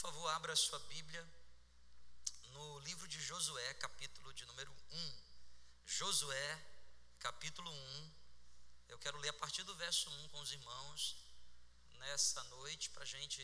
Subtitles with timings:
[0.00, 1.22] favor, abra a sua Bíblia
[2.52, 5.14] no livro de Josué, capítulo de número 1.
[5.84, 6.58] Josué,
[7.18, 8.12] capítulo 1.
[8.88, 11.16] Eu quero ler a partir do verso 1 com os irmãos
[11.98, 13.42] nessa noite para a gente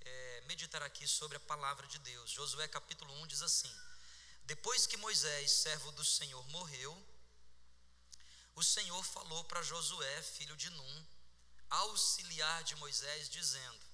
[0.00, 2.30] é, meditar aqui sobre a palavra de Deus.
[2.30, 3.70] Josué, capítulo 1 diz assim:
[4.44, 7.06] Depois que Moisés, servo do Senhor, morreu,
[8.54, 11.06] o Senhor falou para Josué, filho de Num,
[11.68, 13.85] auxiliar de Moisés, dizendo: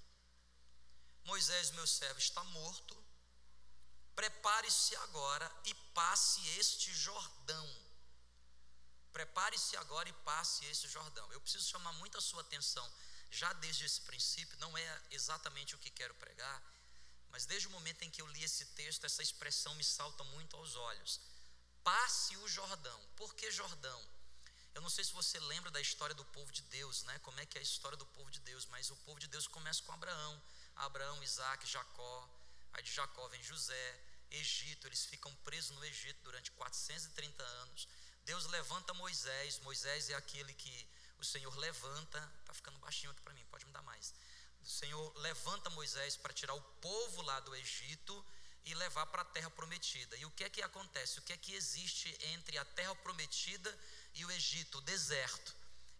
[1.25, 3.03] Moisés, meu servo, está morto.
[4.15, 7.69] Prepare-se agora e passe este Jordão.
[9.13, 11.31] Prepare-se agora e passe este Jordão.
[11.33, 12.91] Eu preciso chamar muito a sua atenção,
[13.31, 16.63] já desde esse princípio, não é exatamente o que quero pregar,
[17.31, 20.57] mas desde o momento em que eu li esse texto, essa expressão me salta muito
[20.57, 21.21] aos olhos.
[21.83, 23.01] Passe o Jordão.
[23.17, 24.01] Por que Jordão?
[24.75, 27.19] Eu não sei se você lembra da história do povo de Deus, né?
[27.21, 29.47] Como é que é a história do povo de Deus, mas o povo de Deus
[29.47, 30.43] começa com Abraão.
[30.85, 32.29] Abraão, Isaac, Jacó.
[32.73, 34.01] Aí de Jacó vem José,
[34.31, 37.89] Egito, eles ficam presos no Egito durante 430 anos.
[38.25, 43.35] Deus levanta Moisés, Moisés é aquele que o Senhor levanta, está ficando baixinho aqui para
[43.35, 44.15] mim, pode me dar mais.
[44.63, 48.25] O Senhor levanta Moisés para tirar o povo lá do Egito
[48.65, 50.17] e levar para a terra prometida.
[50.17, 51.19] E o que é que acontece?
[51.19, 53.77] O que é que existe entre a terra prometida
[54.15, 54.79] e o Egito?
[54.79, 55.55] O deserto.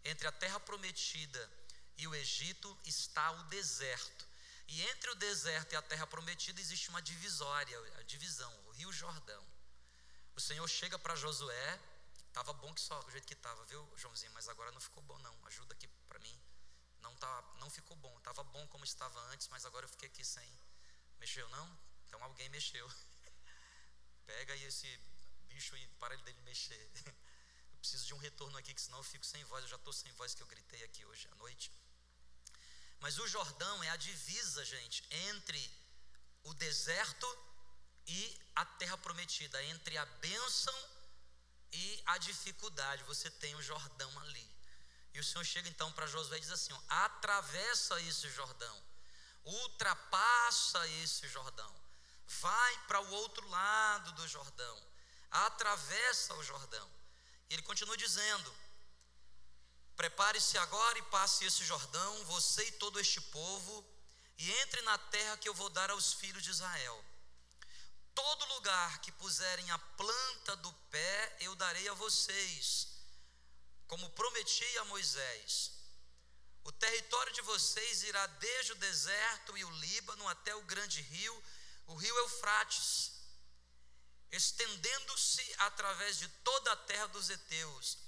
[0.05, 1.51] Entre a terra prometida
[1.97, 4.32] e o Egito está o deserto.
[4.67, 8.91] E entre o deserto e a terra prometida existe uma divisória, a divisão, o Rio
[8.91, 9.43] Jordão.
[10.35, 11.79] O Senhor chega para Josué,
[12.27, 15.17] estava bom que só do jeito que estava, viu, Joãozinho, mas agora não ficou bom
[15.19, 15.37] não.
[15.45, 16.41] Ajuda aqui para mim.
[17.01, 18.17] Não tá, não ficou bom.
[18.17, 20.49] Estava bom como estava antes, mas agora eu fiquei aqui sem.
[21.19, 21.79] Mexeu não?
[22.07, 22.89] Então alguém mexeu.
[24.25, 24.99] Pega aí esse
[25.49, 26.91] bicho e para ele dele mexer.
[27.71, 29.61] Eu preciso de um retorno aqui, que senão eu fico sem voz.
[29.63, 31.69] Eu já estou sem voz que eu gritei aqui hoje à noite.
[33.03, 35.61] Mas o Jordão é a divisa, gente, entre
[36.43, 37.27] o deserto
[38.07, 40.73] e a terra prometida, entre a bênção
[41.73, 43.03] e a dificuldade.
[43.03, 44.49] Você tem o Jordão ali.
[45.13, 48.83] E o Senhor chega então para Josué e diz assim: ó, atravessa esse Jordão,
[49.43, 51.75] ultrapassa esse Jordão,
[52.25, 54.81] vai para o outro lado do Jordão,
[55.29, 56.89] atravessa o Jordão.
[57.49, 58.55] E ele continua dizendo:
[59.95, 63.85] Prepare-se agora e passe esse Jordão, você e todo este povo,
[64.37, 67.05] e entre na terra que eu vou dar aos filhos de Israel.
[68.15, 72.87] Todo lugar que puserem a planta do pé, eu darei a vocês,
[73.87, 75.71] como prometi a Moisés.
[76.63, 81.43] O território de vocês irá desde o deserto e o Líbano até o grande rio,
[81.87, 83.11] o rio Eufrates,
[84.31, 88.02] estendendo-se através de toda a terra dos heteus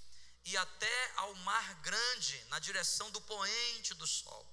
[0.46, 4.46] e até ao mar grande, na direção do poente do sol.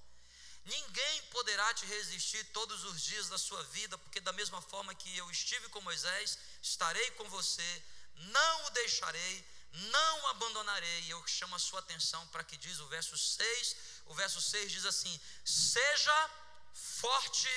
[0.65, 5.15] Ninguém poderá te resistir todos os dias da sua vida, porque da mesma forma que
[5.17, 7.83] eu estive com Moisés, estarei com você,
[8.15, 11.01] não o deixarei, não o abandonarei.
[11.01, 13.75] E eu chamo a sua atenção para que diz o verso 6,
[14.05, 16.29] o verso 6 diz assim: Seja
[16.73, 17.49] forte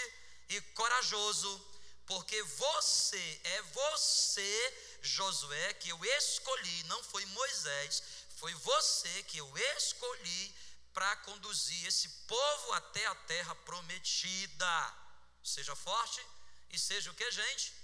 [0.48, 1.64] e corajoso,
[2.06, 8.02] porque você é você, Josué, que eu escolhi, não foi Moisés,
[8.36, 10.54] foi você que eu escolhi
[10.92, 14.94] para conduzir esse povo até a terra prometida.
[15.42, 16.24] Seja forte
[16.70, 17.74] e seja o que, gente?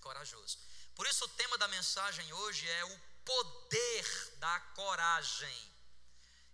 [0.00, 0.58] Corajoso.
[0.94, 5.72] Por isso, o tema da mensagem hoje é o poder da coragem.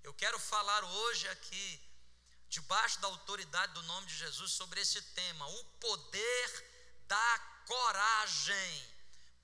[0.02, 1.80] Eu quero falar hoje aqui,
[2.48, 8.94] debaixo da autoridade do nome de Jesus, sobre esse tema: o poder da coragem.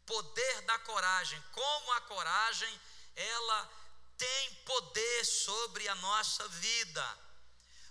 [0.06, 1.42] Poder da coragem.
[1.52, 2.80] Como a coragem
[3.14, 3.70] ela
[4.16, 7.18] tem poder sobre a nossa vida.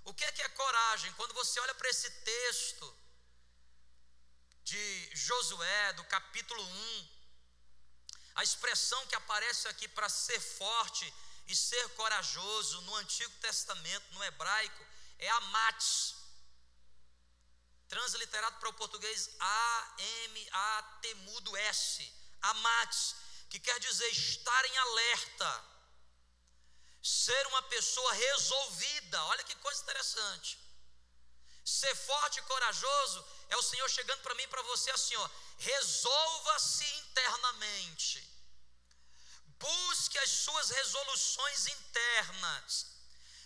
[0.06, 1.12] O que é que é coragem?
[1.13, 2.97] Quando você olha para esse texto
[4.63, 7.09] de Josué, do capítulo 1,
[8.35, 11.13] a expressão que aparece aqui para ser forte
[11.47, 14.85] e ser corajoso no Antigo Testamento, no hebraico,
[15.18, 16.16] é amates.
[17.88, 22.14] Transliterado para o português A-M-A-T mudo S.
[22.41, 23.16] Amates
[23.49, 25.66] que quer dizer estar em alerta,
[27.01, 29.23] ser uma pessoa resolvida.
[29.25, 30.59] Olha que coisa interessante.
[31.66, 35.29] Ser forte e corajoso é o Senhor chegando para mim e para você assim, ó,
[35.57, 38.28] resolva-se internamente.
[39.59, 42.87] Busque as suas resoluções internas.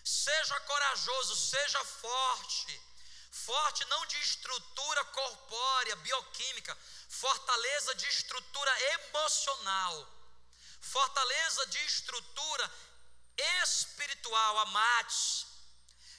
[0.03, 2.81] Seja corajoso, seja forte.
[3.33, 6.77] Forte não de estrutura corpórea, bioquímica,
[7.09, 10.07] fortaleza de estrutura emocional,
[10.79, 12.71] fortaleza de estrutura
[13.63, 15.47] espiritual, amate,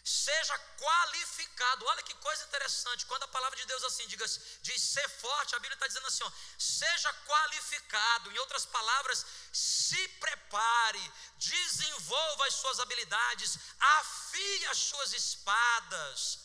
[0.05, 1.87] seja qualificado.
[1.87, 3.07] Olha que coisa interessante.
[3.07, 6.25] Quando a palavra de Deus assim diz, diz ser forte, a Bíblia está dizendo assim:
[6.25, 8.33] ó, seja qualificado.
[8.33, 16.44] Em outras palavras, se prepare, desenvolva as suas habilidades, afie as suas espadas,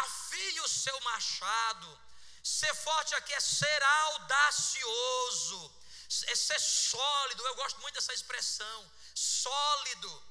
[0.00, 2.00] afie o seu machado.
[2.42, 5.74] Ser forte aqui é ser audacioso,
[6.26, 7.46] é ser sólido.
[7.46, 10.22] Eu gosto muito dessa expressão, sólido,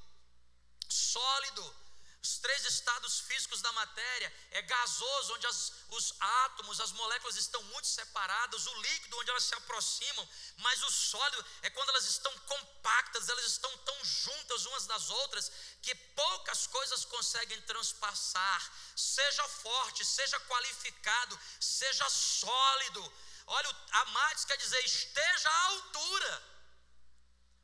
[0.90, 1.76] sólido.
[2.24, 7.64] Os três estados físicos da matéria é gasoso, onde as, os átomos, as moléculas estão
[7.64, 12.32] muito separadas, o líquido, onde elas se aproximam, mas o sólido é quando elas estão
[12.42, 15.52] compactas, elas estão tão juntas umas das outras,
[15.82, 18.72] que poucas coisas conseguem transpassar.
[18.96, 23.14] Seja forte, seja qualificado, seja sólido.
[23.48, 26.44] Olha, amados quer dizer, esteja à altura.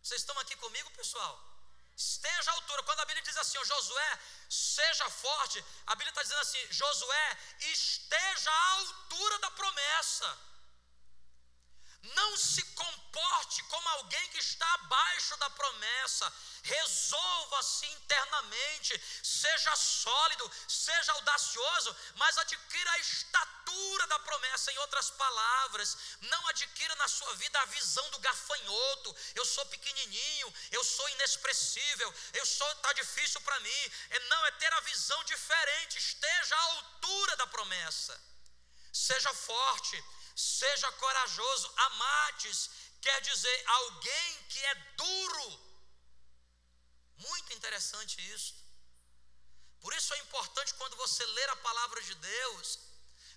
[0.01, 1.56] Vocês estão aqui comigo, pessoal?
[1.97, 2.83] Esteja à altura.
[2.83, 8.51] Quando a Bíblia diz assim, Josué, seja forte, a Bíblia está dizendo assim: Josué, esteja
[8.51, 10.46] à altura da promessa.
[12.15, 16.33] Não se comporte como alguém que está abaixo da promessa.
[16.63, 24.71] Resolva-se internamente, seja sólido, seja audacioso, mas adquira a estatura da promessa.
[24.71, 29.15] Em outras palavras, não adquira na sua vida a visão do gafanhoto.
[29.35, 33.91] Eu sou pequenininho, eu sou inexpressível, eu sou tá difícil para mim.
[34.09, 35.97] É não é ter a visão diferente.
[35.97, 38.21] Esteja à altura da promessa.
[38.91, 40.03] Seja forte,
[40.37, 41.73] seja corajoso.
[41.77, 42.69] Amates
[43.01, 45.47] quer dizer alguém que é duro.
[47.17, 48.53] Muito interessante isso.
[49.81, 52.79] Por isso é importante quando você ler a palavra de Deus,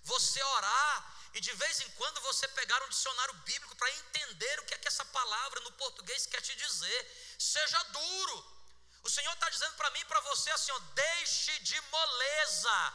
[0.03, 4.65] você orar e de vez em quando você pegar um dicionário bíblico para entender o
[4.65, 7.35] que é que essa palavra no português quer te dizer.
[7.39, 8.61] Seja duro.
[9.03, 12.93] O Senhor está dizendo para mim e para você assim: ó, deixe de moleza.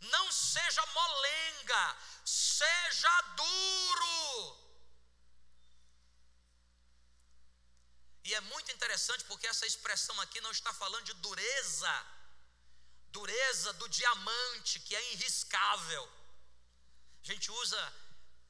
[0.00, 4.68] Não seja molenga, seja duro.
[8.24, 12.06] E é muito interessante porque essa expressão aqui não está falando de dureza,
[13.10, 16.04] dureza do diamante que é irriscável.
[17.22, 17.94] A gente usa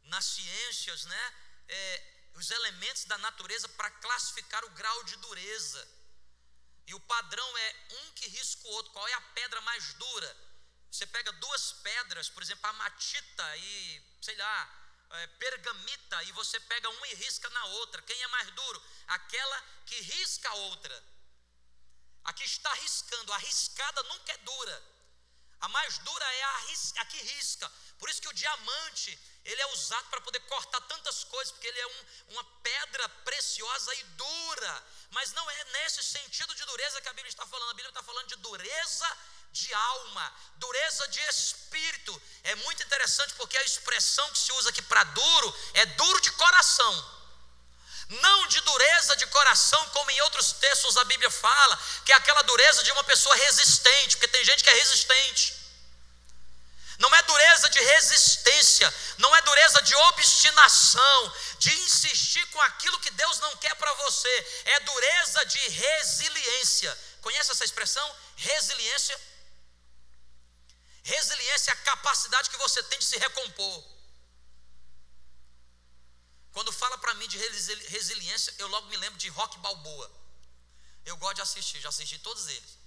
[0.04, 1.34] nas ciências, né,
[1.68, 5.88] é, os elementos da natureza para classificar o grau de dureza.
[6.86, 8.92] E o padrão é um que risca o outro.
[8.92, 10.36] Qual é a pedra mais dura?
[10.90, 16.58] Você pega duas pedras, por exemplo, a matita e, sei lá, é, pergamita, e você
[16.60, 18.02] pega uma e risca na outra.
[18.02, 18.82] Quem é mais duro?
[19.06, 21.04] Aquela que risca a outra.
[22.24, 24.98] A que está riscando, a riscada nunca é dura.
[25.60, 26.56] A mais dura é a,
[26.98, 27.70] a que risca.
[27.98, 31.80] Por isso que o diamante, ele é usado para poder cortar tantas coisas, porque ele
[31.80, 34.86] é um, uma pedra preciosa e dura.
[35.10, 37.70] Mas não é nesse sentido de dureza que a Bíblia está falando.
[37.70, 39.18] A Bíblia está falando de dureza
[39.58, 42.22] de alma, dureza de espírito.
[42.44, 46.30] É muito interessante porque a expressão que se usa aqui para duro é duro de
[46.32, 47.18] coração.
[48.08, 52.42] Não de dureza de coração, como em outros textos a Bíblia fala, que é aquela
[52.42, 55.54] dureza de uma pessoa resistente, porque tem gente que é resistente.
[56.98, 63.10] Não é dureza de resistência, não é dureza de obstinação, de insistir com aquilo que
[63.10, 66.98] Deus não quer para você, é dureza de resiliência.
[67.20, 68.16] Conhece essa expressão?
[68.36, 69.20] Resiliência
[71.02, 73.84] Resiliência é a capacidade que você tem de se recompor.
[76.52, 80.10] Quando fala para mim de resiliência, eu logo me lembro de Rock Balboa.
[81.04, 82.78] Eu gosto de assistir, já assisti todos eles.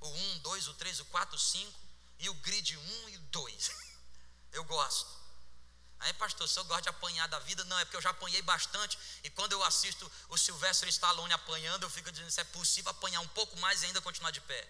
[0.00, 1.80] O 1, 2, o 3, o 4, o 5
[2.18, 3.70] e o grid 1 e o 2.
[4.52, 5.14] Eu gosto.
[5.98, 8.40] Aí, pastor, se eu gosto de apanhar da vida, não, é porque eu já apanhei
[8.42, 8.98] bastante.
[9.24, 13.20] E quando eu assisto o Sylvester Stallone apanhando, eu fico dizendo se é possível apanhar
[13.20, 14.68] um pouco mais e ainda continuar de pé.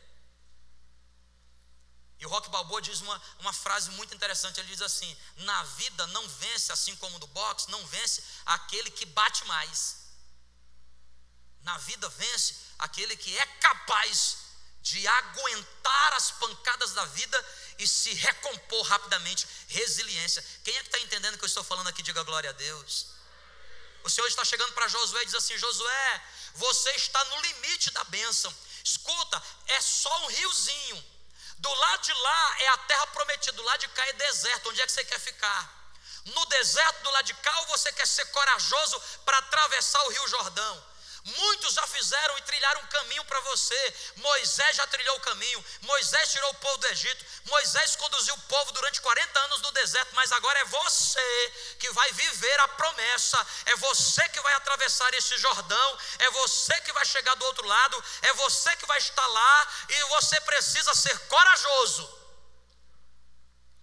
[2.18, 4.58] E o Rock Balboa diz uma, uma frase muito interessante.
[4.58, 9.04] Ele diz assim: Na vida não vence, assim como no boxe, não vence aquele que
[9.06, 9.96] bate mais.
[11.62, 14.38] Na vida vence aquele que é capaz
[14.80, 17.46] de aguentar as pancadas da vida
[17.78, 19.46] e se recompor rapidamente.
[19.68, 20.44] Resiliência.
[20.64, 22.02] Quem é que está entendendo o que eu estou falando aqui?
[22.02, 23.08] Diga glória a Deus.
[24.04, 28.04] O Senhor está chegando para Josué e diz assim: Josué, você está no limite da
[28.04, 28.54] bênção.
[28.82, 31.15] Escuta, é só um riozinho
[31.58, 34.68] do lado de lá é a terra prometida, do lado de cá é deserto.
[34.68, 35.74] Onde é que você quer ficar?
[36.26, 40.28] No deserto do lado de cá, ou você quer ser corajoso para atravessar o Rio
[40.28, 40.84] Jordão?
[41.26, 43.94] Muitos já fizeram e trilharam um caminho para você.
[44.16, 45.64] Moisés já trilhou o caminho.
[45.80, 47.24] Moisés tirou o povo do Egito.
[47.46, 50.14] Moisés conduziu o povo durante 40 anos no deserto.
[50.14, 53.44] Mas agora é você que vai viver a promessa.
[53.64, 55.98] É você que vai atravessar esse Jordão.
[56.20, 58.04] É você que vai chegar do outro lado.
[58.22, 59.68] É você que vai estar lá.
[59.88, 62.08] E você precisa ser corajoso.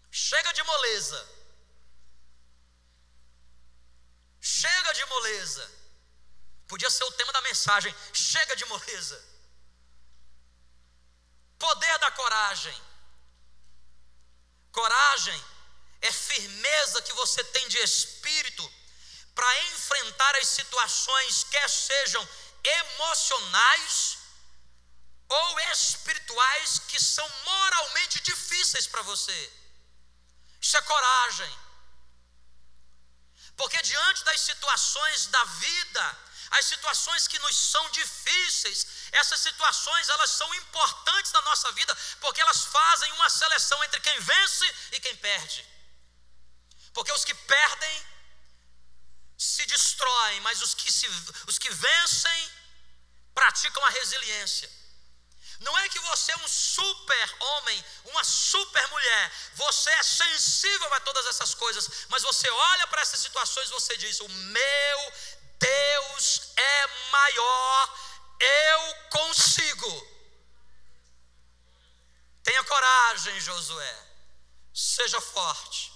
[0.10, 1.30] Chega de moleza.
[4.40, 5.83] Chega de moleza.
[6.68, 9.24] Podia ser o tema da mensagem: chega de moleza.
[11.60, 12.82] Poder da coragem.
[14.72, 15.46] Coragem
[16.02, 18.74] é firmeza que você tem de espírito
[19.36, 22.28] para enfrentar as situações, quer sejam
[22.64, 24.18] emocionais
[25.30, 29.54] ou espirituais, que são moralmente difíceis para você.
[30.62, 31.60] Isso é coragem.
[33.56, 36.18] Porque diante das situações da vida,
[36.58, 42.42] as situações que nos são difíceis, essas situações elas são importantes na nossa vida, porque
[42.42, 45.66] elas fazem uma seleção entre quem vence e quem perde.
[46.94, 48.06] Porque os que perdem
[49.38, 51.08] se destroem, mas os que, se,
[51.48, 52.52] os que vencem
[53.34, 54.70] praticam a resiliência.
[55.60, 61.00] Não é que você é um super homem, uma super mulher, você é sensível a
[61.00, 65.14] todas essas coisas, mas você olha para essas situações e você diz: O meu
[65.64, 68.00] Deus é maior,
[68.40, 69.92] eu consigo.
[72.44, 74.08] Tenha coragem, Josué,
[74.74, 75.94] seja forte.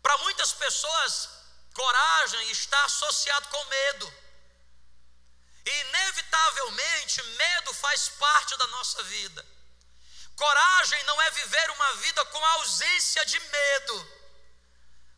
[0.00, 1.28] Para muitas pessoas,
[1.74, 4.14] coragem está associado com medo.
[5.64, 9.44] E inevitavelmente, medo faz parte da nossa vida.
[10.36, 13.96] Coragem não é viver uma vida com ausência de medo.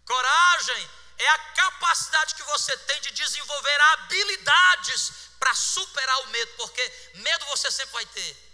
[0.07, 7.13] Coragem é a capacidade que você tem de desenvolver habilidades para superar o medo, porque
[7.15, 8.49] medo você sempre vai ter.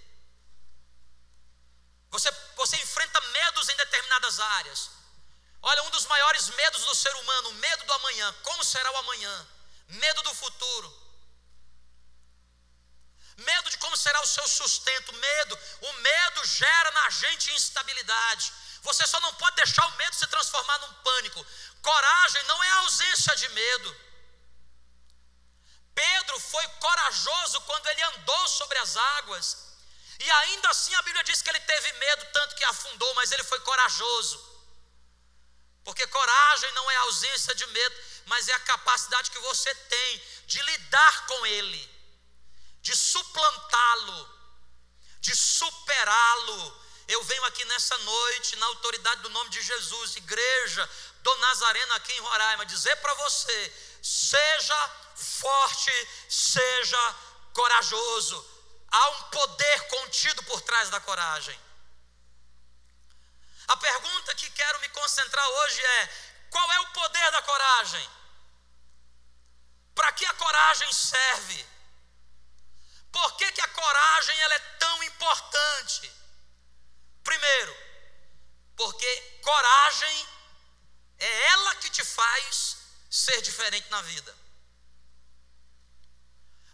[2.11, 4.91] Você, você enfrenta medos em determinadas áreas.
[5.61, 8.35] Olha, um dos maiores medos do ser humano, medo do amanhã.
[8.43, 9.49] Como será o amanhã?
[9.89, 11.05] Medo do futuro.
[13.39, 15.13] Medo de como será o seu sustento.
[15.13, 15.59] Medo.
[15.81, 18.53] O medo gera na gente instabilidade.
[18.83, 21.47] Você só não pode deixar o medo se transformar num pânico.
[21.85, 23.97] Coragem não é ausência de medo.
[25.95, 29.47] Pedro foi corajoso quando ele andou sobre as águas.
[30.19, 33.45] E ainda assim a Bíblia diz que ele teve medo, tanto que afundou, mas ele
[33.45, 34.39] foi corajoso.
[35.85, 40.63] Porque coragem não é ausência de medo, mas é a capacidade que você tem de
[40.63, 41.83] lidar com ele,
[42.81, 44.21] de suplantá-lo,
[45.21, 46.85] de superá-lo.
[47.07, 50.89] Eu venho aqui nessa noite, na autoridade do nome de Jesus, igreja,
[51.25, 57.17] do Nazareno aqui em Roraima, dizer para você: seja forte, seja
[57.55, 58.39] corajoso.
[58.91, 61.59] Há um poder contido por trás da coragem.
[63.67, 66.01] A pergunta que quero me concentrar hoje é:
[66.51, 68.11] qual é o poder da coragem?
[69.95, 71.67] Para que a coragem serve?
[73.11, 76.13] Por que, que a coragem ela é tão importante?
[77.23, 77.77] Primeiro,
[78.77, 80.34] porque coragem
[81.19, 82.77] é ela que te faz
[83.11, 84.37] ser diferente na vida.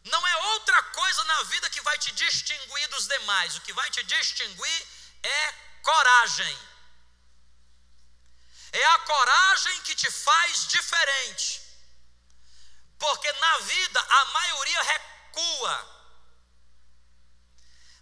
[0.04, 3.56] Não é outra coisa na vida que vai te distinguir dos demais.
[3.56, 4.86] O que vai te distinguir
[5.22, 6.58] é coragem.
[8.72, 11.60] É a coragem que te faz diferente.
[12.98, 16.00] Porque na vida a maioria recua.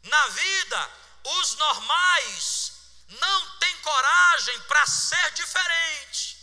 [0.05, 0.91] Na vida,
[1.25, 2.78] os normais
[3.09, 6.39] não têm coragem para ser diferente.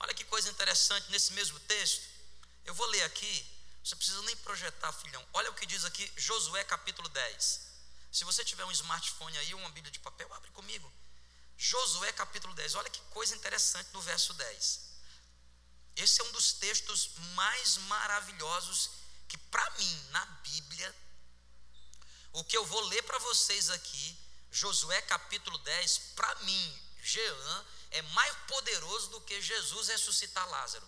[0.00, 2.02] Olha que coisa interessante nesse mesmo texto.
[2.64, 3.46] Eu vou ler aqui,
[3.82, 5.26] você precisa nem projetar, filhão.
[5.32, 7.68] Olha o que diz aqui, Josué capítulo 10.
[8.12, 10.92] Se você tiver um smartphone aí, uma Bíblia de papel, abre comigo.
[11.56, 12.74] Josué capítulo 10.
[12.76, 14.88] Olha que coisa interessante no verso 10.
[15.96, 18.90] Esse é um dos textos mais maravilhosos
[19.28, 20.94] que, para mim, na Bíblia,
[22.32, 24.16] o que eu vou ler para vocês aqui,
[24.58, 30.86] Josué capítulo 10, para mim, Jean, é mais poderoso do que Jesus ressuscitar Lázaro.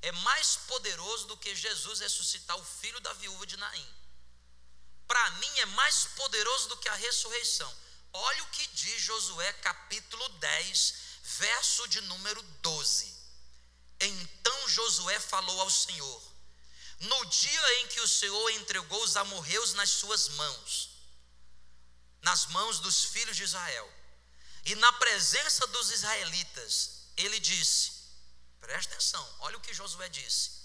[0.00, 3.94] É mais poderoso do que Jesus ressuscitar o filho da viúva de Naim.
[5.08, 7.76] Para mim é mais poderoso do que a ressurreição.
[8.12, 13.12] Olha o que diz Josué capítulo 10, verso de número 12.
[13.98, 16.22] Então Josué falou ao Senhor:
[17.00, 20.99] No dia em que o Senhor entregou os amorreus nas suas mãos,
[22.22, 23.92] nas mãos dos filhos de Israel,
[24.64, 27.92] e na presença dos israelitas, ele disse:
[28.60, 30.60] presta atenção, olha o que Josué disse.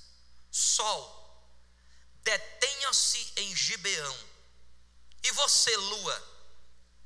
[0.51, 1.03] Sol,
[2.23, 4.19] detenha-se em Gibeão,
[5.23, 6.35] e você, lua,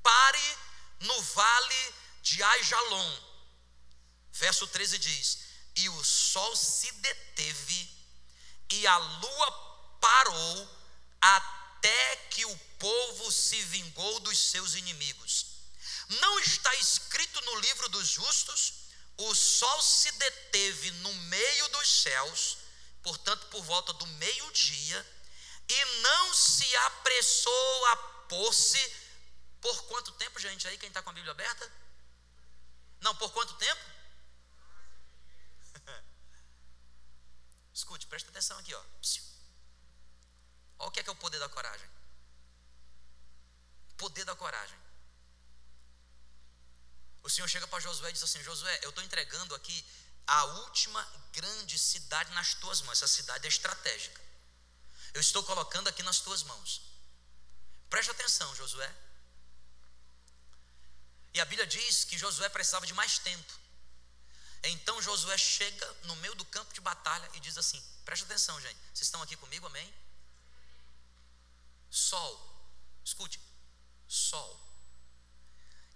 [0.04, 0.58] pare
[1.02, 3.24] no vale de Aijalon.
[4.34, 5.40] Verso 13 diz:
[5.76, 7.90] E o sol se deteve,
[8.72, 10.80] e a lua parou,
[11.22, 11.59] até
[12.80, 15.46] povo se vingou dos seus inimigos.
[16.22, 18.74] Não está escrito no livro dos justos,
[19.18, 22.58] o sol se deteve no meio dos céus,
[23.04, 25.06] portanto, por volta do meio-dia,
[25.68, 27.98] e não se apressou a
[28.30, 28.80] pôr-se
[29.62, 30.68] por quanto tempo, gente?
[30.68, 31.72] Aí, quem está com a Bíblia aberta?
[33.02, 33.82] Não, por quanto tempo?
[37.74, 38.84] Escute, presta atenção aqui, ó.
[40.80, 41.99] Olha o que é, que é o poder da coragem.
[44.00, 44.80] Poder da coragem.
[47.22, 49.86] O Senhor chega para Josué e diz assim: Josué, eu estou entregando aqui
[50.26, 51.02] a última
[51.34, 52.98] grande cidade nas tuas mãos.
[52.98, 54.22] Essa cidade é estratégica.
[55.14, 56.82] Eu estou colocando aqui nas tuas mãos.
[57.90, 58.90] Preste atenção, Josué.
[61.34, 63.54] E a Bíblia diz que Josué precisava de mais tempo.
[64.64, 68.80] Então Josué chega no meio do campo de batalha e diz assim: preste atenção, gente.
[68.94, 69.94] Vocês estão aqui comigo, amém?
[71.90, 72.34] Sol,
[73.04, 73.40] escute,
[74.10, 74.60] Sol,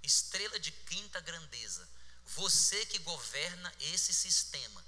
[0.03, 1.89] estrela de quinta grandeza,
[2.27, 4.85] você que governa esse sistema,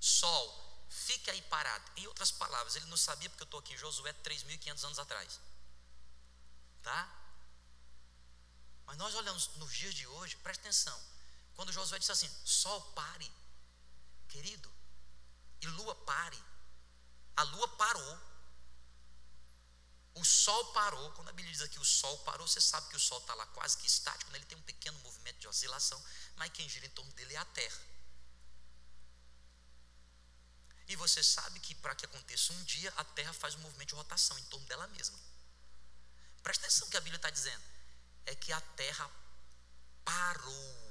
[0.00, 1.90] Sol, fique aí parado.
[1.96, 5.40] Em outras palavras, ele não sabia porque eu estou aqui em Josué 3.500 anos atrás,
[6.82, 7.20] tá?
[8.84, 11.00] Mas nós olhamos nos dias de hoje, presta atenção.
[11.54, 13.30] Quando Josué disse assim: Sol pare,
[14.28, 14.70] querido,
[15.62, 16.42] e lua pare.
[17.36, 18.33] A lua parou.
[20.14, 21.10] O sol parou.
[21.12, 23.46] Quando a Bíblia diz aqui o sol parou, você sabe que o sol está lá
[23.48, 24.38] quase que estático, né?
[24.38, 26.02] ele tem um pequeno movimento de oscilação,
[26.36, 27.80] mas quem gira em torno dele é a terra.
[30.86, 33.94] E você sabe que para que aconteça um dia, a terra faz um movimento de
[33.94, 35.18] rotação em torno dela mesma.
[36.42, 37.74] Presta atenção que a Bíblia está dizendo
[38.26, 39.10] é que a terra
[40.04, 40.84] parou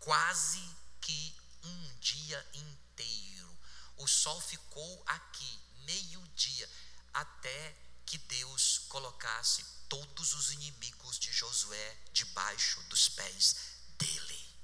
[0.00, 0.60] quase
[1.00, 3.58] que um dia inteiro.
[3.96, 6.68] O sol ficou aqui, meio-dia,
[7.12, 7.76] até
[8.06, 13.56] que Deus colocasse todos os inimigos de Josué debaixo dos pés
[13.98, 14.56] dele.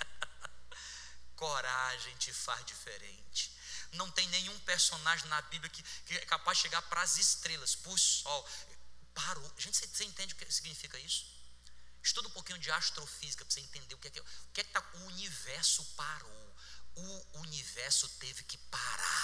[1.36, 3.52] Coragem te faz diferente.
[3.92, 7.74] Não tem nenhum personagem na Bíblia que, que é capaz de chegar para as estrelas,
[7.74, 8.48] para o sol.
[9.14, 9.52] Parou.
[9.58, 11.26] Gente, você, entende o que significa isso?
[12.02, 14.64] Estuda um pouquinho de astrofísica para você entender o que é que, o que, é
[14.64, 16.56] que tá, o universo parou.
[16.94, 19.21] O universo teve que parar.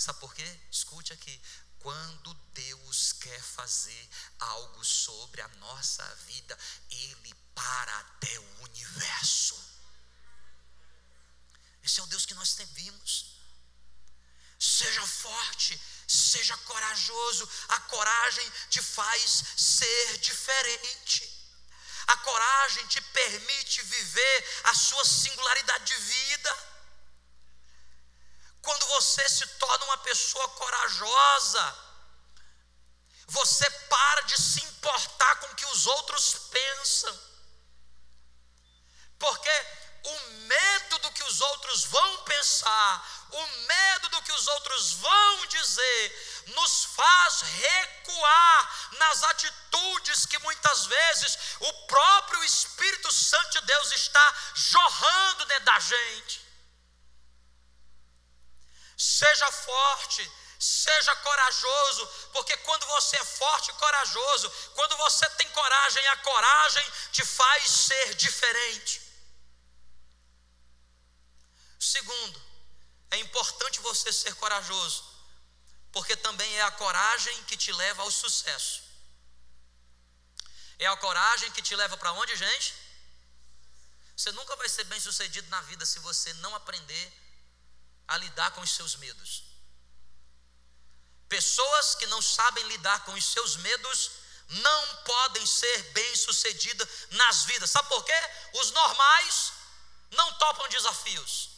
[0.00, 0.60] Sabe por quê?
[0.70, 1.42] Escute aqui.
[1.80, 4.08] Quando Deus quer fazer
[4.38, 6.58] algo sobre a nossa vida,
[6.90, 9.62] Ele para até o universo.
[11.82, 13.36] Esse é o Deus que nós servimos.
[14.58, 17.46] Seja forte, seja corajoso.
[17.68, 21.30] A coragem te faz ser diferente.
[22.06, 26.59] A coragem te permite viver a sua singularidade de vida.
[28.70, 31.76] Quando você se torna uma pessoa corajosa,
[33.26, 37.20] você para de se importar com o que os outros pensam.
[39.18, 39.66] Porque
[40.04, 40.20] o
[40.52, 46.44] medo do que os outros vão pensar, o medo do que os outros vão dizer,
[46.54, 54.34] nos faz recuar nas atitudes que muitas vezes o próprio Espírito Santo de Deus está
[54.54, 56.49] jorrando dentro da gente.
[59.00, 66.06] Seja forte, seja corajoso, porque quando você é forte e corajoso, quando você tem coragem,
[66.08, 69.00] a coragem te faz ser diferente.
[71.78, 72.42] Segundo,
[73.12, 75.02] é importante você ser corajoso,
[75.92, 78.82] porque também é a coragem que te leva ao sucesso.
[80.78, 82.74] É a coragem que te leva para onde, gente?
[84.14, 87.19] Você nunca vai ser bem sucedido na vida se você não aprender
[88.10, 89.44] a lidar com os seus medos.
[91.28, 94.10] Pessoas que não sabem lidar com os seus medos
[94.48, 97.70] não podem ser bem sucedidas nas vidas.
[97.70, 98.20] Sabe por quê?
[98.54, 99.52] Os normais
[100.10, 101.50] não topam desafios.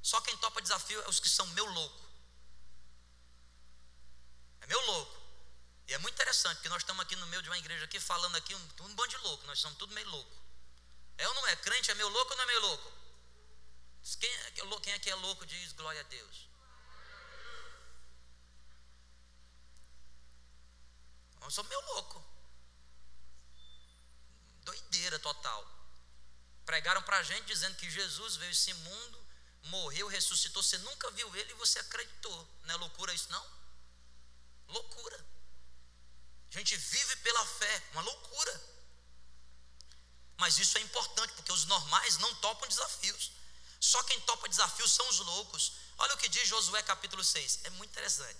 [0.00, 2.08] Só quem topa desafio é os que são meu louco.
[4.60, 5.20] É meu louco.
[5.88, 8.36] E é muito interessante, porque nós estamos aqui no meio de uma igreja aqui falando
[8.36, 10.42] aqui um, um bando de louco, nós somos tudo meio louco.
[11.18, 11.56] É ou não é?
[11.56, 13.01] Crente é meio louco ou não é meio louco?
[14.18, 14.50] Quem é,
[14.82, 16.48] quem é que é louco diz glória a Deus.
[21.40, 22.24] Eu sou meio louco.
[24.62, 25.68] Doideira total.
[26.64, 29.22] Pregaram para a gente dizendo que Jesus veio esse mundo
[29.64, 32.48] morreu, ressuscitou, você nunca viu ele e você acreditou.
[32.64, 33.46] Não é loucura isso, não?
[34.68, 35.26] Loucura.
[36.50, 38.62] A gente vive pela fé, uma loucura.
[40.36, 43.32] Mas isso é importante, porque os normais não topam desafios.
[43.82, 45.72] Só quem topa desafios são os loucos.
[45.98, 47.64] Olha o que diz Josué capítulo 6.
[47.64, 48.38] É muito interessante.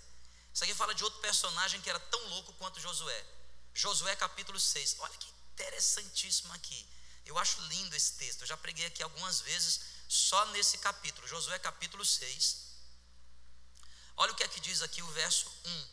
[0.53, 3.25] Isso aqui fala de outro personagem que era tão louco quanto Josué.
[3.73, 4.95] Josué capítulo 6.
[4.99, 6.87] Olha que interessantíssimo aqui.
[7.25, 8.43] Eu acho lindo esse texto.
[8.43, 11.27] Eu já preguei aqui algumas vezes só nesse capítulo.
[11.27, 12.57] Josué capítulo 6.
[14.15, 15.87] Olha o que é que diz aqui o verso 1.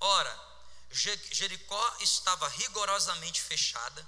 [0.00, 4.04] Ora, Jericó estava rigorosamente fechada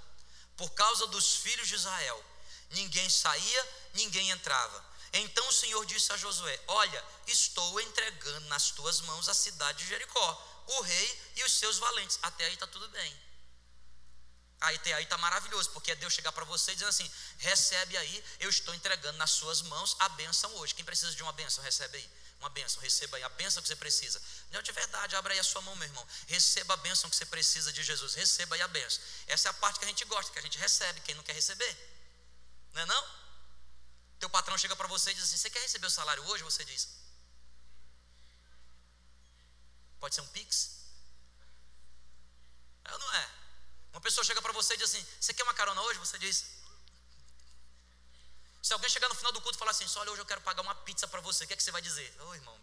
[0.57, 2.30] por causa dos filhos de Israel.
[2.71, 4.91] Ninguém saía, ninguém entrava.
[5.13, 9.89] Então o Senhor disse a Josué: Olha, estou entregando nas tuas mãos a cidade de
[9.89, 12.17] Jericó, o rei e os seus valentes.
[12.21, 13.21] Até aí está tudo bem.
[14.61, 18.23] Aí aí está maravilhoso, porque é Deus chegar para você e dizer assim: recebe aí,
[18.39, 20.75] eu estou entregando nas suas mãos a bênção hoje.
[20.75, 22.09] Quem precisa de uma bênção, recebe aí.
[22.39, 24.21] Uma bênção, receba aí a bênção que você precisa.
[24.49, 26.07] Não de verdade, abra aí a sua mão, meu irmão.
[26.27, 28.15] Receba a bênção que você precisa de Jesus.
[28.15, 29.01] Receba aí a bênção.
[29.27, 31.01] Essa é a parte que a gente gosta, que a gente recebe.
[31.01, 31.90] Quem não quer receber?
[32.73, 33.21] Não é não?
[34.19, 36.43] Teu patrão chega para você e diz assim: Você quer receber o salário hoje?
[36.43, 36.89] Você diz:
[39.99, 40.81] Pode ser um pix?
[42.85, 43.29] É ou não é?
[43.91, 45.99] Uma pessoa chega para você e diz assim: Você quer uma carona hoje?
[45.99, 46.61] Você diz:
[48.61, 50.61] se alguém chegar no final do culto e falar assim, olha, hoje eu quero pagar
[50.61, 52.13] uma pizza para você, o que é que você vai dizer?
[52.21, 52.57] Ô oh, irmão,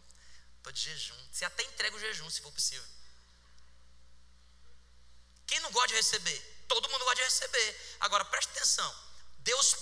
[0.59, 1.29] estou de jejum.
[1.33, 2.88] Você até entrega o jejum, se for possível.
[5.47, 6.64] Quem não gosta de receber?
[6.68, 7.97] Todo mundo gosta de receber.
[8.01, 8.94] Agora preste atenção.
[9.38, 9.75] Deus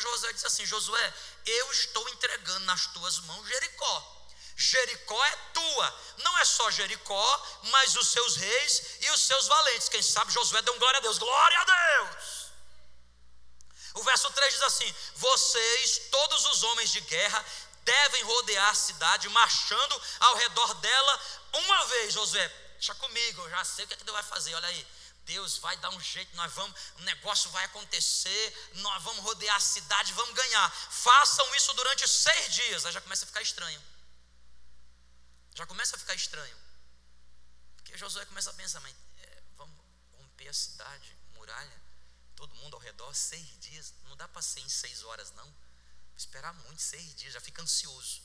[0.00, 1.14] Josué, diz assim: Josué,
[1.46, 4.16] eu estou entregando nas tuas mãos Jericó.
[4.56, 9.88] Jericó é tua, não é só Jericó, mas os seus reis e os seus valentes.
[9.88, 12.40] Quem sabe Josué deu um glória a Deus, glória a Deus.
[13.94, 17.44] O verso 3 diz assim: Vocês, todos os homens de guerra,
[17.84, 21.20] devem rodear a cidade, marchando ao redor dela
[21.54, 22.12] uma vez.
[22.14, 24.54] Josué, deixa comigo, eu já sei o que, é que Deus vai fazer.
[24.54, 24.86] Olha aí,
[25.32, 29.60] Deus vai dar um jeito, nós vamos, o negócio vai acontecer, nós vamos rodear a
[29.60, 30.70] cidade, vamos ganhar.
[30.90, 32.84] Façam isso durante seis dias.
[32.84, 33.82] Aí já começa a ficar estranho.
[35.54, 36.56] Já começa a ficar estranho.
[37.76, 39.76] Porque Josué começa a pensar, mas é, vamos
[40.18, 41.80] romper a cidade, muralha
[42.40, 45.44] todo mundo ao redor, seis dias, não dá para ser em seis horas, não.
[45.44, 48.22] Vou esperar muito, seis dias, já fica ansioso.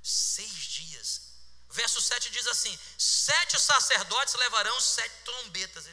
[0.00, 1.34] Seis dias.
[1.68, 5.86] Verso 7 diz assim: sete sacerdotes levarão sete trombetas.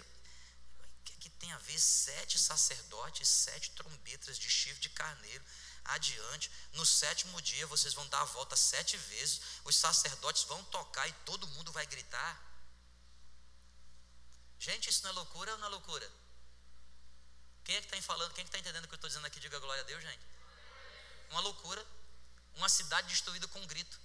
[1.22, 5.46] Que tem a ver sete sacerdotes, sete trombetas de chifre de carneiro?
[5.86, 11.08] Adiante, no sétimo dia vocês vão dar a volta sete vezes, os sacerdotes vão tocar
[11.08, 12.34] e todo mundo vai gritar.
[14.60, 16.12] Gente, isso não é loucura ou não é loucura?
[17.64, 18.34] Quem é que está falando?
[18.34, 19.40] Quem é que está entendendo o que eu estou dizendo aqui?
[19.40, 20.26] Diga glória a Deus, gente.
[21.30, 21.86] Uma loucura.
[22.56, 24.00] Uma cidade destruída com um grito.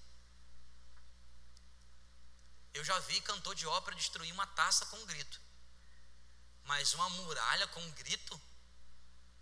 [2.75, 5.46] Eu já vi cantor de ópera destruir uma taça com um grito.
[6.67, 8.41] Mas uma muralha com um grito?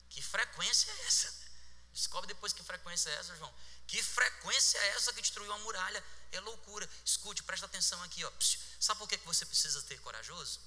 [0.09, 1.45] Que frequência é essa?
[1.93, 3.53] Descobre depois que frequência é essa, João.
[3.87, 6.05] Que frequência é essa que destruiu a muralha?
[6.33, 6.89] É loucura.
[7.05, 8.25] Escute, presta atenção aqui.
[8.25, 8.33] Ó.
[8.81, 10.61] Sabe por que você precisa ter corajoso?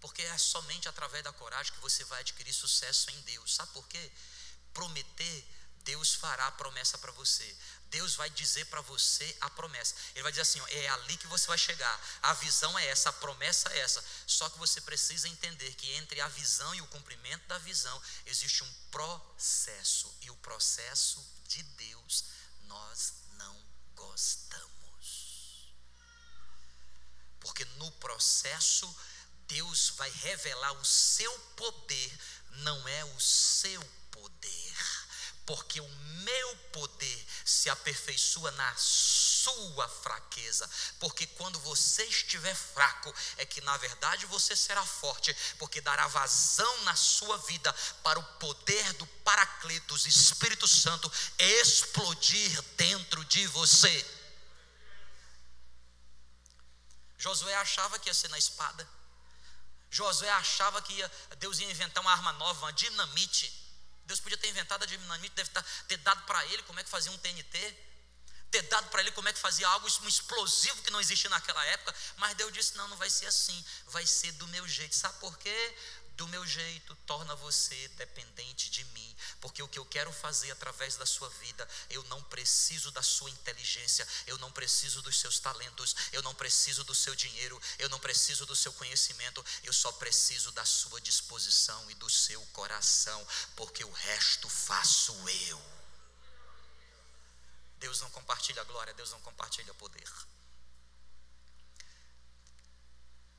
[0.00, 3.54] Porque é somente através da coragem que você vai adquirir sucesso em Deus.
[3.54, 4.12] Sabe por quê?
[4.72, 5.48] Prometer,
[5.82, 7.56] Deus fará a promessa para você.
[7.90, 9.94] Deus vai dizer para você a promessa.
[10.14, 12.00] Ele vai dizer assim: ó, é ali que você vai chegar.
[12.22, 14.04] A visão é essa, a promessa é essa.
[14.26, 18.62] Só que você precisa entender que entre a visão e o cumprimento da visão existe
[18.62, 20.14] um processo.
[20.22, 22.24] E o processo de Deus
[22.62, 23.56] nós não
[23.94, 24.68] gostamos.
[27.40, 28.94] Porque no processo
[29.46, 32.18] Deus vai revelar o seu poder,
[32.50, 34.97] não é o seu poder,
[35.48, 40.68] porque o meu poder se aperfeiçoa na sua fraqueza,
[41.00, 46.82] porque quando você estiver fraco, é que na verdade você será forte, porque dará vazão
[46.82, 54.06] na sua vida para o poder do Paracletos, Espírito Santo, explodir dentro de você.
[57.16, 58.86] Josué achava que ia ser na espada.
[59.90, 63.67] Josué achava que ia, Deus ia inventar uma arma nova, uma dinamite.
[64.08, 65.50] Deus podia ter inventado a dinamite, deve
[65.86, 67.76] ter dado para ele como é que fazia um TNT,
[68.50, 71.62] ter dado para ele como é que fazia algo, um explosivo que não existia naquela
[71.66, 74.96] época, mas Deus disse: não, não vai ser assim, vai ser do meu jeito.
[74.96, 75.76] Sabe por quê?
[76.18, 80.96] Do meu jeito, torna você dependente de mim, porque o que eu quero fazer através
[80.96, 85.94] da sua vida, eu não preciso da sua inteligência, eu não preciso dos seus talentos,
[86.10, 90.50] eu não preciso do seu dinheiro, eu não preciso do seu conhecimento, eu só preciso
[90.50, 95.62] da sua disposição e do seu coração, porque o resto faço eu.
[97.78, 100.12] Deus não compartilha glória, Deus não compartilha poder.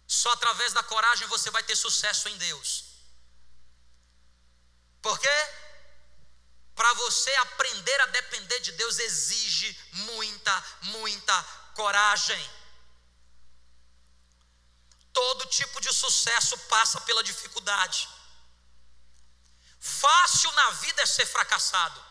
[0.09, 2.83] Só através da coragem você vai ter sucesso em Deus.
[5.03, 5.29] Porque
[6.73, 11.43] para você aprender a depender de Deus exige muita, muita
[11.75, 12.51] coragem.
[15.13, 18.09] Todo tipo de sucesso passa pela dificuldade.
[19.79, 22.03] Fácil na vida é ser fracassado.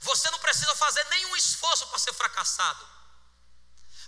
[0.00, 2.99] Você não precisa fazer nenhum esforço para ser fracassado.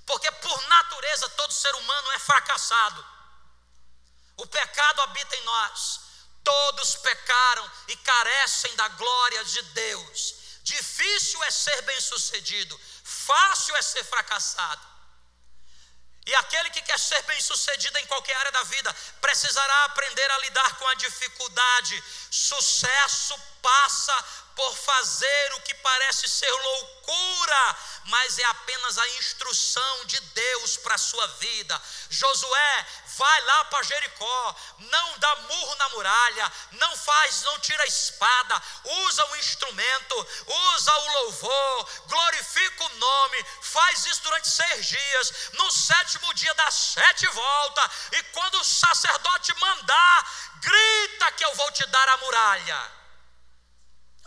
[0.07, 3.07] Porque por natureza todo ser humano é fracassado.
[4.37, 6.01] O pecado habita em nós.
[6.43, 10.35] Todos pecaram e carecem da glória de Deus.
[10.63, 14.93] Difícil é ser bem-sucedido, fácil é ser fracassado.
[16.25, 20.77] E aquele que quer ser bem-sucedido em qualquer área da vida precisará aprender a lidar
[20.77, 22.03] com a dificuldade.
[22.31, 30.21] Sucesso passa por fazer o que parece ser loucura, mas é apenas a instrução de
[30.21, 31.81] Deus para a sua vida.
[32.11, 32.87] Josué,
[33.17, 38.63] vai lá para Jericó, não dá murro na muralha, não faz, não tira a espada,
[38.85, 45.71] usa o instrumento, usa o louvor, glorifica o nome, faz isso durante seis dias, no
[45.71, 51.87] sétimo dia dá sete voltas, e quando o sacerdote mandar, grita que eu vou te
[51.87, 53.02] dar a muralha.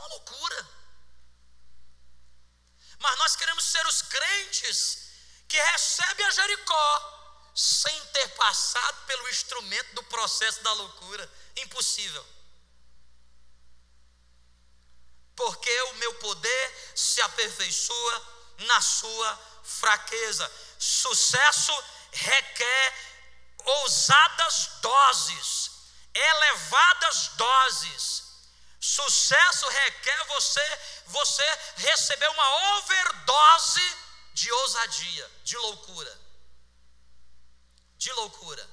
[0.05, 0.69] Uma loucura.
[2.99, 5.09] Mas nós queremos ser os crentes
[5.47, 11.31] que recebem a Jericó sem ter passado pelo instrumento do processo da loucura.
[11.57, 12.25] Impossível.
[15.35, 20.51] Porque o meu poder se aperfeiçoa na sua fraqueza.
[20.77, 21.73] Sucesso
[22.11, 22.93] requer
[23.65, 25.71] ousadas doses,
[26.13, 28.24] elevadas doses
[28.85, 33.97] Sucesso requer você você receber uma overdose
[34.31, 36.21] de ousadia, de loucura.
[37.97, 38.69] De loucura.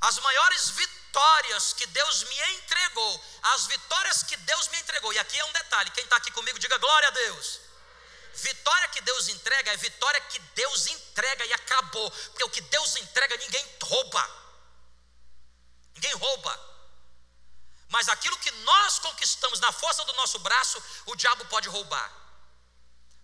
[0.00, 5.38] As maiores vitórias que Deus me entregou, as vitórias que Deus me entregou, e aqui
[5.38, 7.60] é um detalhe: quem está aqui comigo, diga glória a Deus.
[8.36, 12.96] Vitória que Deus entrega é vitória que Deus entrega e acabou, porque o que Deus
[12.96, 14.30] entrega ninguém rouba,
[15.94, 16.77] ninguém rouba.
[17.88, 22.12] Mas aquilo que nós conquistamos na força do nosso braço, o diabo pode roubar.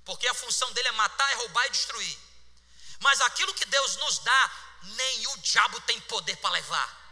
[0.05, 2.19] Porque a função dele é matar, é roubar e destruir.
[3.01, 4.51] Mas aquilo que Deus nos dá,
[4.83, 7.05] nem o diabo tem poder para levar.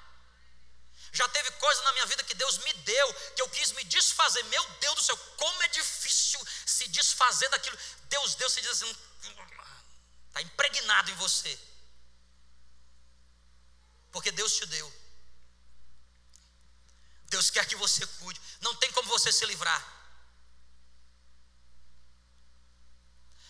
[1.13, 4.43] Já teve coisa na minha vida que Deus me deu, que eu quis me desfazer.
[4.45, 7.79] Meu Deus do céu, como é difícil se desfazer daquilo.
[8.05, 8.97] Deus deu, você diz assim,
[10.29, 11.59] está impregnado em você.
[14.11, 15.02] Porque Deus te deu.
[17.33, 18.41] Deus quer que você cuide.
[18.61, 19.83] Não tem como você se livrar.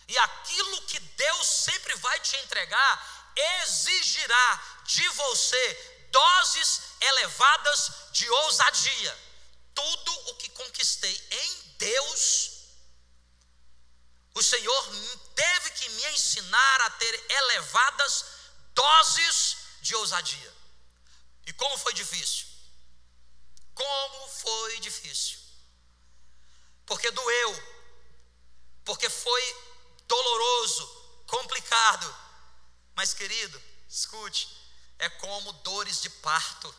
[0.07, 9.19] E aquilo que Deus sempre vai te entregar exigirá de você doses elevadas de ousadia.
[9.75, 12.51] Tudo o que conquistei em Deus,
[14.33, 14.83] o Senhor
[15.35, 18.25] teve que me ensinar a ter elevadas
[18.73, 20.53] doses de ousadia.
[21.45, 22.52] E como foi difícil?
[23.73, 25.39] Como foi difícil.
[26.85, 27.73] Porque doeu.
[28.85, 29.41] Porque foi
[30.07, 30.85] doloroso,
[31.27, 32.15] complicado.
[32.95, 34.47] Mas, querido, escute,
[34.99, 36.75] é como dores de parto.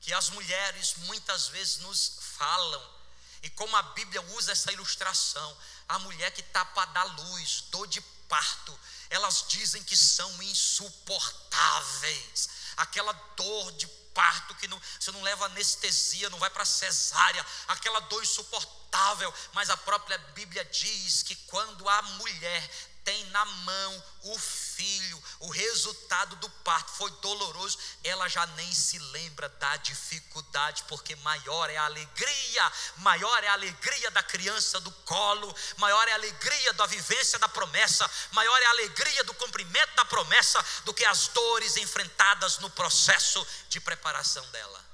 [0.00, 2.96] Que as mulheres muitas vezes nos falam.
[3.42, 5.56] E como a Bíblia usa essa ilustração,
[5.88, 8.76] a mulher que está para dar luz, dor de parto,
[9.08, 12.48] elas dizem que são insuportáveis.
[12.76, 18.00] Aquela dor de parto que não, você não leva anestesia, não vai para cesárea, aquela
[18.00, 22.70] dor insuportável, mas a própria Bíblia diz que quando a mulher
[23.06, 28.98] tem na mão o filho, o resultado do parto foi doloroso, ela já nem se
[28.98, 34.90] lembra da dificuldade, porque maior é a alegria, maior é a alegria da criança do
[34.90, 39.94] colo, maior é a alegria da vivência da promessa, maior é a alegria do cumprimento
[39.94, 44.84] da promessa do que as dores enfrentadas no processo de preparação dela.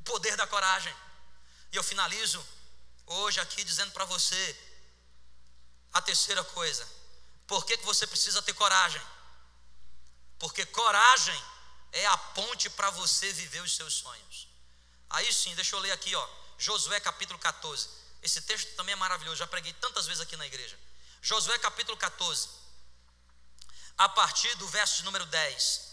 [0.00, 0.94] O poder da coragem.
[1.72, 2.46] E eu finalizo
[3.06, 4.67] hoje aqui dizendo para você,
[5.92, 6.86] a terceira coisa,
[7.46, 9.02] por que, que você precisa ter coragem?
[10.38, 11.42] Porque coragem
[11.92, 14.48] é a ponte para você viver os seus sonhos.
[15.10, 17.88] Aí sim, deixa eu ler aqui, ó, Josué capítulo 14.
[18.22, 20.78] Esse texto também é maravilhoso, já preguei tantas vezes aqui na igreja.
[21.22, 22.48] Josué capítulo 14,
[23.96, 25.88] a partir do verso número 10.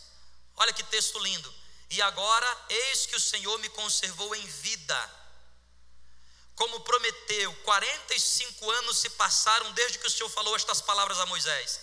[0.57, 1.53] Olha que texto lindo.
[1.89, 5.24] E agora, eis que o Senhor me conservou em vida
[6.55, 7.53] como prometeu.
[7.63, 11.79] 45 anos se passaram desde que o Senhor falou estas palavras a Moisés.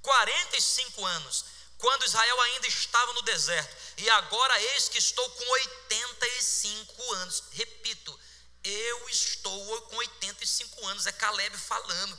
[0.00, 1.44] 45 anos,
[1.78, 7.42] quando Israel ainda estava no deserto, e agora eis que estou com 85 anos.
[7.52, 8.18] Repito,
[8.64, 12.18] eu estou com 85 anos, é Caleb falando.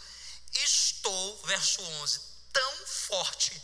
[0.54, 3.62] Estou, verso 11, tão forte,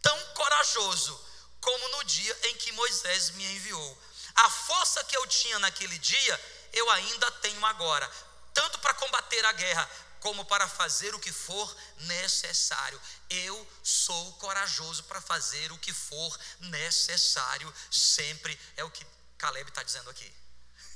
[0.00, 1.18] tão corajoso,
[1.60, 4.02] como no dia em que Moisés me enviou.
[4.34, 8.10] A força que eu tinha naquele dia, eu ainda tenho agora,
[8.54, 13.00] tanto para combater a guerra, como para fazer o que for necessário.
[13.28, 19.06] Eu sou corajoso para fazer o que for necessário, sempre é o que
[19.38, 20.32] Caleb está dizendo aqui.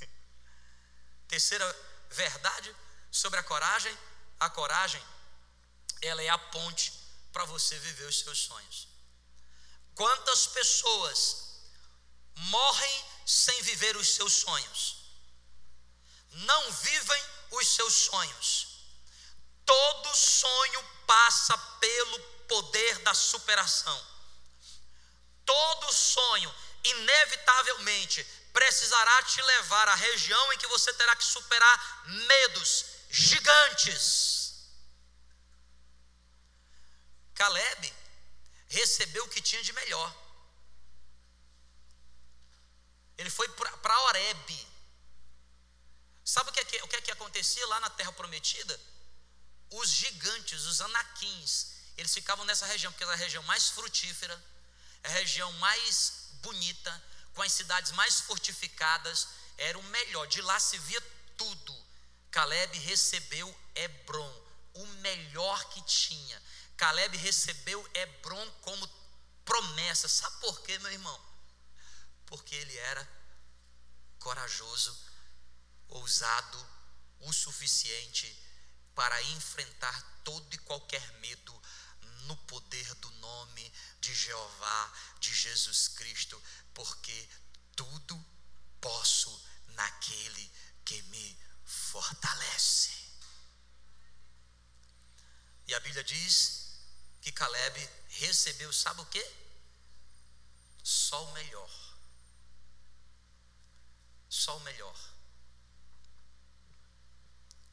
[1.27, 1.65] Terceira
[2.09, 2.73] verdade
[3.11, 3.97] sobre a coragem:
[4.39, 5.03] a coragem,
[6.01, 6.93] ela é a ponte
[7.33, 8.87] para você viver os seus sonhos.
[9.95, 11.37] Quantas pessoas
[12.35, 15.04] morrem sem viver os seus sonhos?
[16.35, 18.67] Não vivem os seus sonhos.
[19.65, 24.07] Todo sonho passa pelo poder da superação.
[25.45, 32.85] Todo sonho, inevitavelmente, precisará te levar à região em que você terá que superar medos
[33.09, 34.35] gigantes.
[37.33, 37.93] Caleb
[38.67, 40.13] recebeu o que tinha de melhor.
[43.17, 44.74] Ele foi para Oreb.
[46.25, 48.79] Sabe o que, é que, o que é que acontecia lá na terra prometida?
[49.69, 54.43] Os gigantes, os anaquins, eles ficavam nessa região, porque era a região mais frutífera,
[55.03, 57.03] é a região mais bonita,
[57.35, 60.25] com as cidades mais fortificadas, era o melhor.
[60.25, 61.01] De lá se via
[61.37, 61.85] tudo.
[62.31, 66.41] Caleb recebeu Hebron, o melhor que tinha.
[66.75, 68.89] Caleb recebeu Hebron como
[69.45, 70.09] promessa.
[70.09, 71.21] Sabe por quê, meu irmão?
[72.25, 73.07] Porque ele era
[74.19, 74.97] corajoso,
[75.89, 76.67] ousado
[77.21, 78.27] o suficiente
[78.93, 81.61] para enfrentar todo e qualquer medo
[82.25, 86.41] no poder do nome de Jeová, de Jesus Cristo,
[86.73, 87.29] porque
[87.75, 88.25] tudo
[88.81, 90.51] posso naquele
[90.83, 92.93] que me fortalece.
[95.67, 96.79] E a Bíblia diz
[97.21, 99.25] que Caleb recebeu, sabe o que?
[100.83, 101.69] Só o melhor.
[104.29, 105.14] Só o melhor.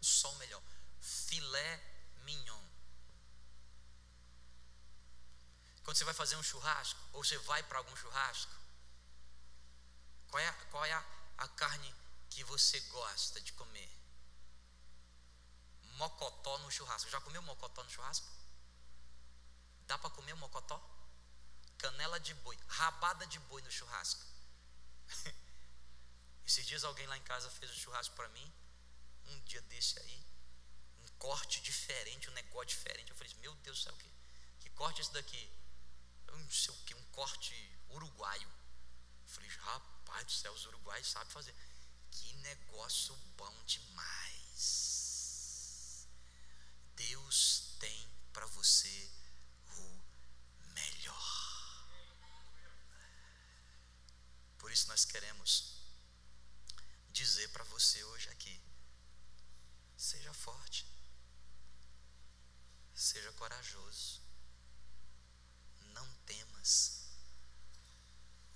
[0.02, 0.62] Só o melhor.
[1.00, 1.80] Filé
[2.24, 2.62] mignon.
[5.84, 8.52] Quando você vai fazer um churrasco, ou você vai para algum churrasco,
[10.28, 11.04] qual é, qual é a,
[11.38, 11.94] a carne
[12.30, 13.90] que você gosta de comer?
[15.96, 17.10] Mocotó no churrasco.
[17.10, 18.26] Já comeu mocotó no churrasco?
[19.86, 20.80] Dá para comer mocotó?
[21.78, 24.24] Canela de boi, rabada de boi no churrasco.
[26.46, 28.52] Esses dias alguém lá em casa fez um churrasco para mim.
[29.26, 30.26] Um dia desse aí.
[31.02, 33.10] Um corte diferente, um negócio diferente.
[33.10, 34.10] Eu falei, meu Deus do céu, que,
[34.60, 35.50] que corte é esse daqui?
[36.28, 37.54] Eu não sei o que, um corte
[37.90, 38.48] uruguaio.
[38.48, 41.54] Eu falei, rapaz do céu, os uruguaios sabem fazer.
[42.10, 44.92] Que negócio bom demais.
[46.96, 49.10] Deus tem para você
[49.68, 50.00] o
[50.74, 51.42] melhor.
[54.58, 55.82] Por isso nós queremos
[57.10, 58.60] dizer para você hoje aqui:
[60.02, 60.84] seja forte,
[62.92, 64.20] seja corajoso,
[65.94, 67.06] não temas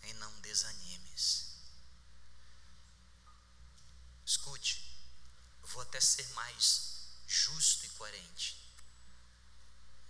[0.03, 1.55] e não desanimes.
[4.25, 4.99] Escute,
[5.63, 8.75] vou até ser mais justo e coerente.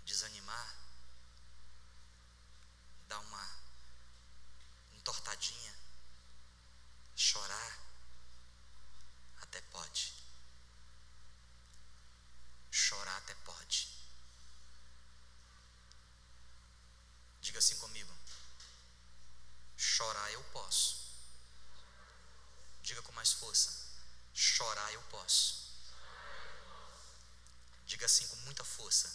[0.06, 0.74] Desanimar,
[3.08, 3.60] dar uma
[4.94, 5.74] entortadinha,
[7.14, 7.78] chorar,
[9.42, 10.25] até pode.
[12.76, 13.88] Chorar até pode.
[17.40, 18.14] Diga assim comigo.
[19.78, 21.06] Chorar eu posso.
[22.82, 23.70] Diga com mais força.
[24.34, 25.72] Chorar eu posso.
[27.86, 29.10] Diga assim com muita força.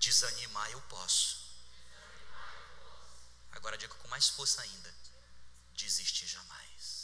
[0.00, 1.52] Desanimar eu posso.
[3.50, 4.94] Agora diga com mais força ainda.
[5.74, 7.01] Desistir jamais.